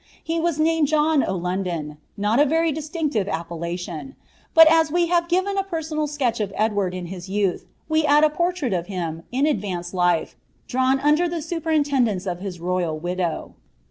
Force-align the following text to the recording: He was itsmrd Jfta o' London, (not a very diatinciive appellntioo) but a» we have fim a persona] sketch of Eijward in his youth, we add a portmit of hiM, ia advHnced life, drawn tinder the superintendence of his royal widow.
He 0.23 0.39
was 0.39 0.57
itsmrd 0.57 0.87
Jfta 0.87 1.25
o' 1.27 1.35
London, 1.35 1.99
(not 2.17 2.39
a 2.39 2.45
very 2.45 2.73
diatinciive 2.73 3.29
appellntioo) 3.29 4.15
but 4.55 4.67
a» 4.67 4.91
we 4.91 5.05
have 5.09 5.29
fim 5.29 5.45
a 5.45 5.61
persona] 5.63 6.07
sketch 6.07 6.39
of 6.39 6.51
Eijward 6.53 6.95
in 6.95 7.05
his 7.05 7.29
youth, 7.29 7.67
we 7.87 8.03
add 8.03 8.23
a 8.23 8.31
portmit 8.31 8.73
of 8.73 8.87
hiM, 8.87 9.21
ia 9.31 9.53
advHnced 9.53 9.93
life, 9.93 10.35
drawn 10.67 10.99
tinder 11.01 11.29
the 11.29 11.39
superintendence 11.43 12.25
of 12.25 12.39
his 12.39 12.59
royal 12.59 12.97
widow. 12.97 13.53